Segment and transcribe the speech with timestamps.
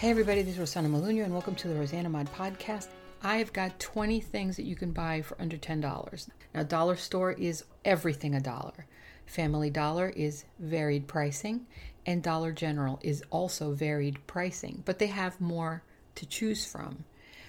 [0.00, 2.88] Hey everybody, this is Rosanna Maluno and welcome to the Rosanna Mod Podcast.
[3.22, 6.30] I've got 20 things that you can buy for under $10.
[6.54, 8.86] Now, Dollar Store is everything a dollar.
[9.26, 11.66] Family Dollar is varied pricing,
[12.06, 15.82] and Dollar General is also varied pricing, but they have more
[16.14, 17.04] to choose from.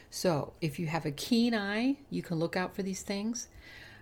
[0.09, 3.47] So, if you have a keen eye, you can look out for these things.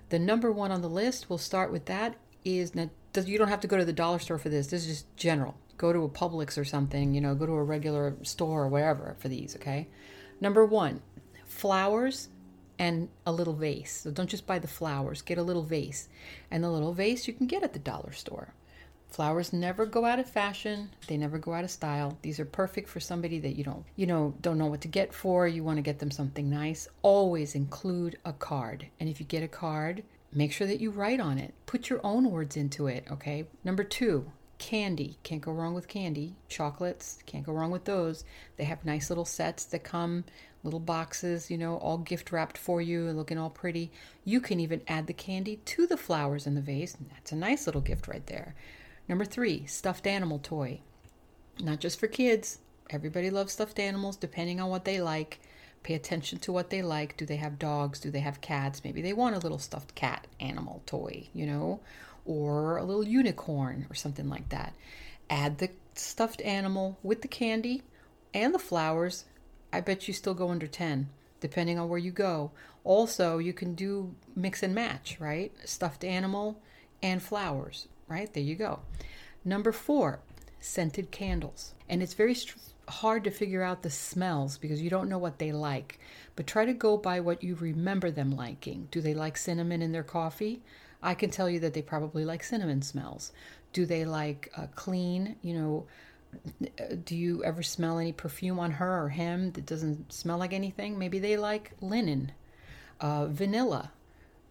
[0.10, 3.62] The number one on the list, we'll start with that, is now, you don't have
[3.62, 4.66] to go to the dollar store for this.
[4.66, 7.64] This is just general go to a Publix or something, you know, go to a
[7.64, 9.88] regular store or wherever for these, okay?
[10.42, 11.02] Number one,
[11.46, 12.28] flowers
[12.78, 14.02] and a little vase.
[14.04, 16.10] So don't just buy the flowers, get a little vase.
[16.52, 18.54] And the little vase you can get at the dollar store.
[19.08, 20.92] Flowers never go out of fashion.
[21.08, 22.18] They never go out of style.
[22.22, 25.14] These are perfect for somebody that you don't, you know, don't know what to get
[25.14, 25.48] for.
[25.48, 26.90] You want to get them something nice.
[27.02, 28.86] Always include a card.
[29.00, 31.54] And if you get a card, make sure that you write on it.
[31.66, 33.48] Put your own words into it, okay?
[33.64, 35.18] Number 2, candy.
[35.24, 36.36] Can't go wrong with candy.
[36.48, 38.24] Chocolates can't go wrong with those.
[38.58, 40.26] They have nice little sets that come
[40.62, 43.92] little boxes you know all gift wrapped for you and looking all pretty.
[44.26, 47.66] You can even add the candy to the flowers in the vase that's a nice
[47.66, 48.54] little gift right there.
[49.08, 50.82] Number three stuffed animal toy.
[51.60, 52.60] Not just for kids.
[52.90, 55.40] Everybody loves stuffed animals depending on what they like.
[55.82, 57.16] Pay attention to what they like.
[57.16, 58.02] Do they have dogs?
[58.02, 58.84] Do they have cats?
[58.84, 61.80] Maybe they want a little stuffed cat animal toy you know
[62.30, 64.72] or a little unicorn or something like that.
[65.32, 67.82] Add the stuffed animal with the candy
[68.36, 69.26] and the flowers.
[69.74, 71.10] I bet you still go under 10
[71.40, 72.52] depending on where you go.
[72.84, 75.52] Also, you can do mix and match, right?
[75.66, 76.62] Stuffed animal
[77.02, 78.32] and flowers, right?
[78.32, 78.82] There you go.
[79.44, 80.20] Number 4,
[80.60, 81.74] scented candles.
[81.88, 82.58] And it's very st-
[82.90, 85.98] hard to figure out the smells because you don't know what they like.
[86.36, 88.88] But try to go by what you remember them liking.
[88.92, 90.62] Do they like cinnamon in their coffee?
[91.02, 93.32] I can tell you that they probably like cinnamon smells.
[93.72, 95.88] Do they like uh, clean, you know,
[97.06, 100.98] do you ever smell any perfume on her or him that doesn't smell like anything?
[100.98, 102.32] Maybe they like linen,
[103.00, 103.92] uh, vanilla,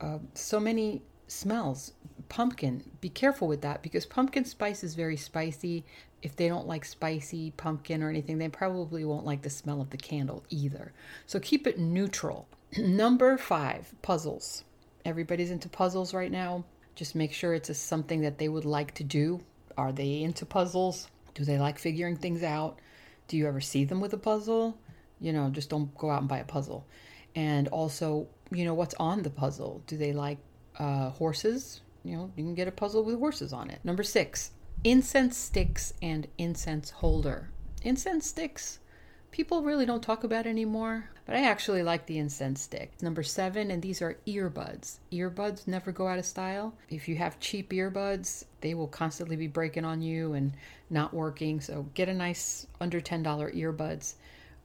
[0.01, 1.93] uh, so many smells.
[2.29, 5.85] Pumpkin, be careful with that because pumpkin spice is very spicy.
[6.23, 9.91] If they don't like spicy pumpkin or anything, they probably won't like the smell of
[9.91, 10.93] the candle either.
[11.27, 12.49] So keep it neutral.
[12.77, 14.65] Number five, puzzles.
[15.05, 16.65] Everybody's into puzzles right now.
[16.95, 19.41] Just make sure it's a, something that they would like to do.
[19.77, 21.09] Are they into puzzles?
[21.35, 22.81] Do they like figuring things out?
[23.29, 24.79] Do you ever see them with a puzzle?
[25.21, 26.87] You know, just don't go out and buy a puzzle.
[27.37, 29.83] And also, you know, what's on the puzzle?
[29.87, 30.39] Do they like
[30.79, 31.83] uh, horses?
[32.05, 33.81] You know, you can get a puzzle with horses on it.
[33.85, 37.51] Number six, incense sticks and incense holder.
[37.83, 38.81] Incense sticks
[39.31, 42.93] people really don't talk about anymore, but I actually like the incense stick.
[43.03, 44.99] Number seven, and these are earbuds.
[45.13, 46.75] Earbuds never go out of style.
[46.91, 50.53] If you have cheap earbuds, they will constantly be breaking on you and
[50.91, 51.61] not working.
[51.61, 53.25] So get a nice under $10
[53.55, 54.15] earbuds.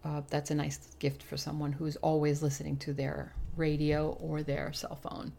[0.05, 4.73] Uh, that's a nice gift for someone who's always listening to their radio or their
[4.73, 5.31] cell phone.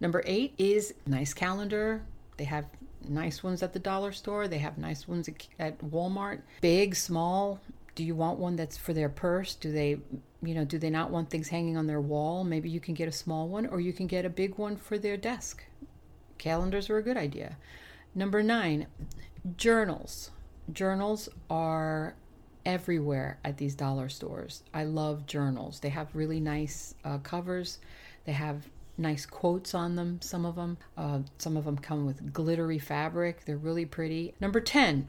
[0.00, 2.02] Number eight is nice calendar.
[2.36, 2.66] They have
[3.08, 4.48] nice ones at the dollar store.
[4.48, 6.40] They have nice ones at Walmart.
[6.60, 7.60] Big, small,
[7.94, 9.54] do you want one that's for their purse?
[9.54, 9.98] Do they
[10.42, 12.44] you know do they not want things hanging on their wall?
[12.44, 14.98] Maybe you can get a small one or you can get a big one for
[14.98, 15.64] their desk.
[16.38, 17.56] Calendars are a good idea.
[18.14, 18.86] Number nine
[19.56, 20.30] journals.
[20.72, 22.14] Journals are
[22.64, 24.62] everywhere at these dollar stores.
[24.72, 25.80] I love journals.
[25.80, 27.78] They have really nice uh, covers.
[28.24, 32.32] They have nice quotes on them some of them uh, some of them come with
[32.32, 33.44] glittery fabric.
[33.44, 34.34] They're really pretty.
[34.40, 35.08] Number 10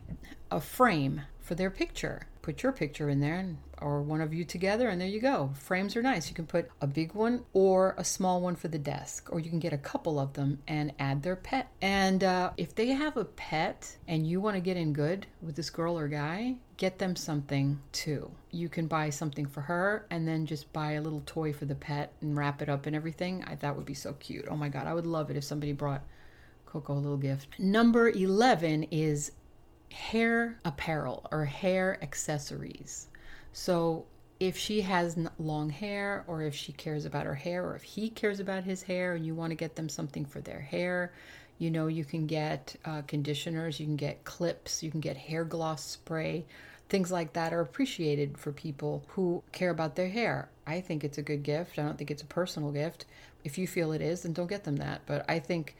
[0.51, 4.45] a frame for their picture put your picture in there and, or one of you
[4.45, 5.49] together and there you go.
[5.55, 6.29] Frames are nice.
[6.29, 9.49] You can put a big one or a small one for the desk or you
[9.49, 11.71] can get a couple of them and add their pet.
[11.81, 15.55] And uh, if they have a pet and you want to get in good with
[15.55, 18.29] this girl or guy get them something too.
[18.51, 21.73] You can buy something for her and then just buy a little toy for the
[21.73, 23.43] pet and wrap it up and everything.
[23.47, 24.45] I, that would be so cute.
[24.51, 26.03] Oh my god i would love it if somebody brought
[26.67, 27.57] Coco a little gift.
[27.57, 29.31] Number 11 is
[29.91, 33.07] hair apparel or hair accessories.
[33.53, 34.05] So
[34.39, 38.09] if she has long hair or if she cares about her hair or if he
[38.09, 41.13] cares about his hair and you want to get them something for their hair,
[41.57, 45.45] You know, you can get uh, conditioners, you can get clips, you can get hair
[45.45, 46.45] gloss spray.
[46.89, 50.49] Things like that are appreciated for people who care about their hair.
[50.67, 51.79] I think it's a good gift.
[51.79, 53.05] I don't think it's a personal gift.
[53.43, 55.01] If you feel it is, then don't get them that.
[55.05, 55.75] But I think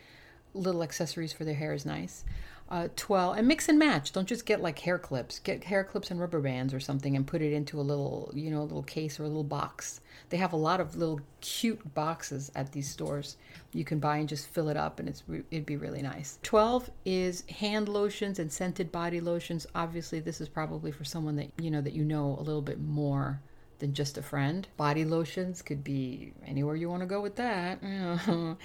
[0.54, 2.24] little accessories for their hair is nice
[2.70, 4.12] uh, 12 and mix and match.
[4.12, 5.40] Don't just get like hair clips.
[5.40, 8.50] Get hair clips and rubber bands or something and put it into a little you
[8.50, 10.02] know a little case or a little box.
[10.30, 13.38] They have a lot of little cute boxes at these stores.
[13.72, 16.40] You can buy and just fill it up and it's it'd be really nice.
[16.44, 19.68] 12 is hand lotions and scented body lotions.
[19.76, 22.80] Obviously this is probably for someone that you know that you know a little bit
[22.80, 23.42] more
[23.80, 24.68] than just a friend.
[24.78, 27.82] Body lotions could be anywhere you want to go with that.
[27.84, 28.58] hand,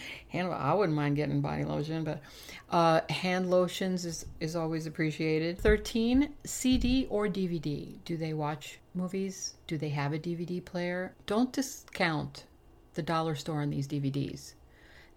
[0.52, 2.20] I wouldn't mind getting body lotion, but
[2.70, 5.58] uh, hand lotions is, is always appreciated.
[5.58, 7.96] 13, CD or DVD.
[8.04, 9.54] Do they watch movies?
[9.66, 11.14] Do they have a DVD player?
[11.26, 12.44] Don't discount
[12.94, 14.54] the dollar store on these DVDs.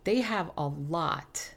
[0.04, 1.54] They have a lot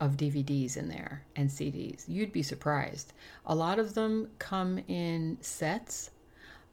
[0.00, 2.04] of DVDs in there and CDs.
[2.06, 3.12] You'd be surprised.
[3.46, 6.10] A lot of them come in sets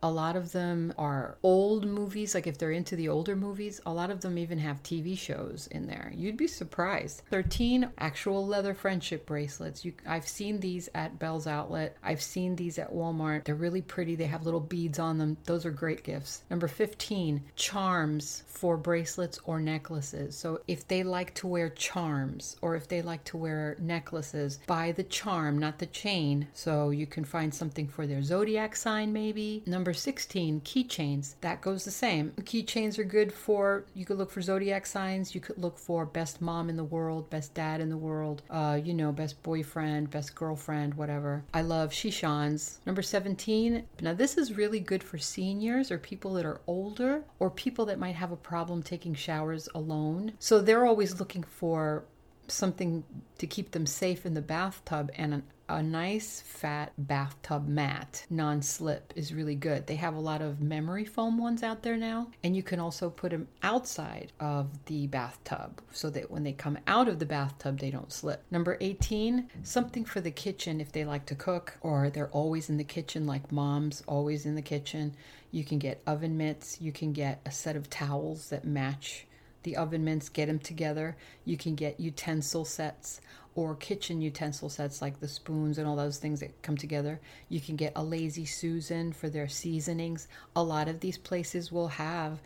[0.05, 3.91] a lot of them are old movies, like if they're into the older movies, a
[3.91, 6.13] lot of them even have TV shows in there.
[6.15, 7.23] You'd be surprised.
[7.31, 9.83] 13 actual leather friendship bracelets.
[9.83, 11.97] You, I've seen these at Bealls Outlet.
[12.03, 13.45] I've seen these at Walmart.
[13.45, 14.15] They're really pretty.
[14.15, 15.37] They have little beads on them.
[15.45, 16.43] Those are great gifts.
[16.51, 20.37] Number 15, charms for bracelets or necklaces.
[20.37, 24.91] So if they like to wear charms or if they like to wear necklaces, buy
[24.91, 26.47] the charm, not the chain.
[26.53, 29.63] So you can find something for their zodiac sign maybe.
[29.65, 31.35] Number 16, keychains.
[31.41, 32.31] That goes the same.
[32.41, 36.41] Keychains are good for, you could look for zodiac signs, you could look for best
[36.41, 40.35] mom in the world, best dad in the world, uh, you know, best boyfriend, best
[40.35, 41.43] girlfriend, whatever.
[41.53, 42.77] I love Shishans.
[42.85, 47.49] Number 17, now this is really good for seniors or people that are older or
[47.49, 50.33] people that might have a problem taking showers alone.
[50.39, 52.05] So they're always looking for
[52.47, 53.03] something
[53.37, 58.61] to keep them safe in the bathtub and an a nice fat bathtub mat, non
[58.61, 59.87] slip, is really good.
[59.87, 63.09] They have a lot of memory foam ones out there now, and you can also
[63.09, 67.79] put them outside of the bathtub so that when they come out of the bathtub,
[67.79, 68.43] they don't slip.
[68.51, 72.77] Number 18, something for the kitchen if they like to cook or they're always in
[72.77, 75.15] the kitchen, like mom's always in the kitchen.
[75.51, 79.25] You can get oven mitts, you can get a set of towels that match
[79.65, 81.17] the oven mints, get them together.
[81.43, 83.19] You can get utensil sets
[83.55, 87.19] or kitchen utensil sets like the spoons and all those things that come together.
[87.49, 90.27] You can get a Lazy Susan for their seasonings.
[90.55, 92.39] A lot of these places will have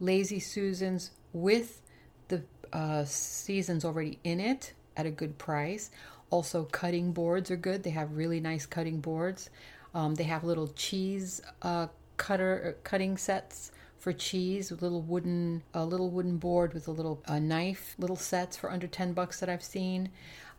[0.00, 1.80] Lazy Susans with
[2.28, 2.42] the
[2.72, 5.90] uh, seasons already in it at a good price.
[6.30, 7.82] Also, cutting boards are good.
[7.82, 9.50] They have really nice cutting boards.
[9.94, 15.62] Um, they have little cheese uh, cutter uh, cutting sets for cheese, a little wooden
[15.72, 19.40] a little wooden board with a little a knife, little sets for under ten bucks
[19.40, 20.10] that I've seen.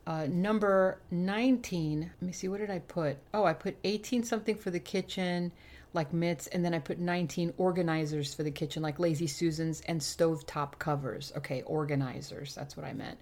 [0.08, 3.18] Uh, number 19, let me see, what did I put?
[3.34, 5.52] Oh, I put 18 something for the kitchen,
[5.94, 10.00] like mitts, and then I put 19 organizers for the kitchen, like Lazy Susans and
[10.00, 11.34] stovetop covers.
[11.38, 13.18] Okay, organizers, that's what I meant.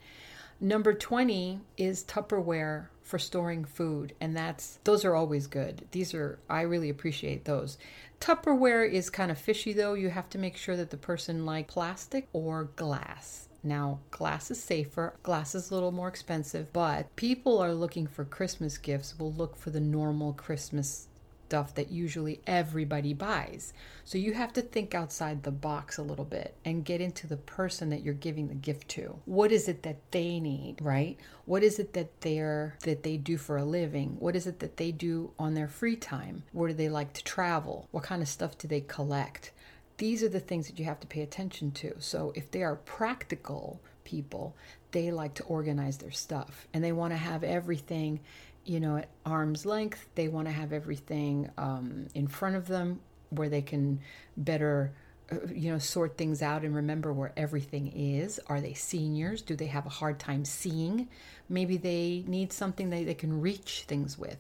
[0.64, 5.86] Number 20 is Tupperware for storing food, and that's those are always good.
[5.92, 7.78] These are I really appreciate those.
[8.22, 9.94] Tupperware is kind of fishy though.
[9.94, 13.50] You have to make sure that the person like plastic or glass.
[13.62, 18.24] Now, glass is safer, glass is a little more expensive, but people are looking for
[18.24, 21.10] Christmas gifts will look for the normal Christmas
[21.54, 23.74] stuff that usually everybody buys.
[24.06, 27.38] So you have to think outside the box a little bit and get into the
[27.38, 29.20] person that you're giving the gift to.
[29.26, 31.16] What is it that they need, right?
[31.46, 34.16] What is it that they're that they do for a living?
[34.18, 36.42] What is it that they do on their free time?
[36.54, 37.88] Where do they like to travel?
[37.92, 39.52] What kind of stuff do they collect?
[39.98, 41.94] these are the things that you have to pay attention to.
[42.00, 44.56] So if they are practical people,
[44.92, 48.20] they like to organize their stuff and they want to have everything,
[48.66, 50.08] you know, at arm's length.
[50.16, 54.00] They want to have everything um, in front of them where they can
[54.38, 54.94] better
[55.32, 58.40] uh, you know sort things out and remember where everything is.
[58.48, 59.42] Are they seniors?
[59.42, 61.08] Do they have a hard time seeing?
[61.50, 64.38] Maybe they need something that they can reach things with.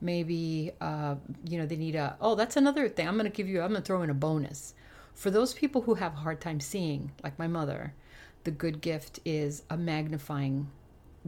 [0.00, 1.16] Maybe uh,
[1.48, 3.08] you know they need a oh that's another thing.
[3.08, 4.74] I'm going to give you i'm going to throw in a bonus.
[5.14, 7.94] For those people who have a hard time seeing, like my mother,
[8.44, 10.68] the good gift is a magnifying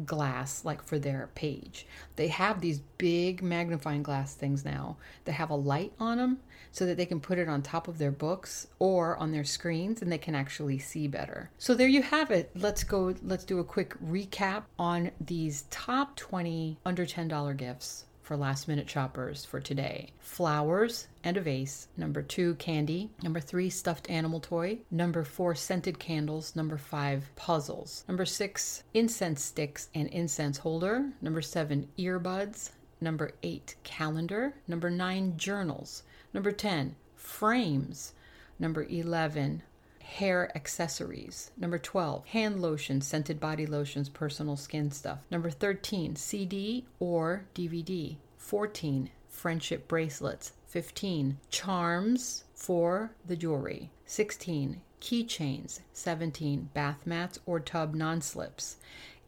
[0.04, 1.86] glass like for their page.
[2.16, 6.38] They have these big magnifying glass things now that have a light on them
[6.72, 10.02] so that they can put it on top of their books or on their screens
[10.02, 11.50] and they can actually see better.
[11.58, 12.50] So there you have it.
[12.54, 18.36] Let's go let's do a quick recap on these top 20 under $10 gifts for
[18.36, 20.10] last minute shoppers for today.
[20.18, 21.88] Flowers and a vase.
[21.96, 23.08] Number two, candy.
[23.22, 24.80] Number three, stuffed animal toy.
[24.90, 26.54] Number four, scented candles.
[26.54, 28.04] Number five, puzzles.
[28.06, 31.10] Number six, incense sticks and incense holder.
[31.22, 32.72] Number seven, earbuds.
[33.00, 34.52] Number eight, calendar.
[34.68, 36.02] Number nine, journals.
[36.34, 38.12] Number 10, frames.
[38.58, 39.62] Number 11,
[40.08, 41.50] hair accessories.
[41.58, 45.18] Number 12, hand lotions, scented body lotions, personal skin stuff.
[45.30, 48.16] Number 13, CD or DVD.
[48.38, 50.52] 14, friendship bracelets.
[50.66, 53.90] 15, charms for the jewelry.
[54.06, 55.80] 16, keychains.
[55.92, 58.76] 17, bath mats or tub non slips.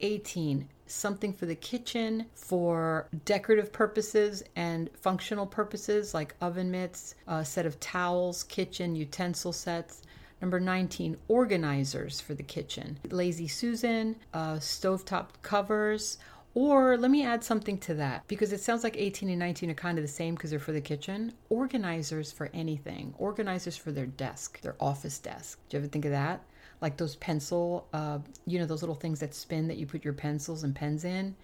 [0.01, 7.45] 18, something for the kitchen for decorative purposes and functional purposes like oven mitts, a
[7.45, 10.03] set of towels, kitchen utensil sets.
[10.41, 12.99] Number 19, organizers for the kitchen.
[13.11, 16.19] Lazy Susan, uh, stovetop covers,
[16.55, 19.75] or let me add something to that because it sounds like 18 and 19 are
[19.75, 21.33] kind of the same because they're for the kitchen.
[21.49, 25.59] Organizers for anything, organizers for their desk, their office desk.
[25.69, 26.43] Do you ever think of that?
[26.81, 30.15] Like those pencil, uh, you know, those little things that spin that you put your
[30.15, 31.37] pencils and pens in.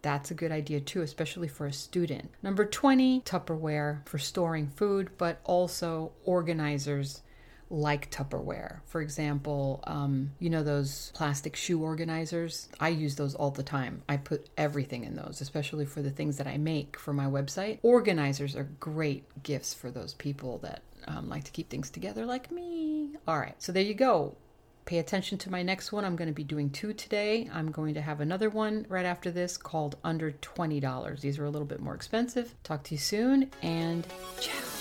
[0.00, 2.30] That's a good idea too, especially for a student.
[2.42, 7.22] Number 20, Tupperware for storing food, but also organizers
[7.70, 8.80] like Tupperware.
[8.86, 12.68] For example, um, you know those plastic shoe organizers?
[12.80, 14.02] I use those all the time.
[14.08, 17.78] I put everything in those, especially for the things that I make for my website.
[17.82, 22.50] Organizers are great gifts for those people that um, like to keep things together, like
[22.50, 23.16] me.
[23.26, 24.36] All right, so there you go.
[24.84, 26.04] Pay attention to my next one.
[26.04, 27.50] I'm going to be doing two today.
[27.52, 31.20] I'm going to have another one right after this called Under $20.
[31.20, 32.54] These are a little bit more expensive.
[32.62, 34.06] Talk to you soon and
[34.38, 34.75] ciao.